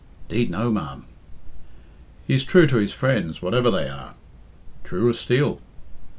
"'Deed 0.29 0.49
no, 0.49 0.71
ma'am." 0.71 1.05
"He's 2.25 2.43
true 2.43 2.65
to 2.65 2.77
his 2.77 2.91
friends, 2.91 3.39
whatever 3.43 3.69
they 3.69 3.87
are." 3.87 4.15
"True 4.83 5.11
as 5.11 5.19
steel." 5.19 5.61